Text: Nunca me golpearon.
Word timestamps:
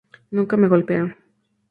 Nunca 0.31 0.57
me 0.57 0.67
golpearon. 0.67 1.13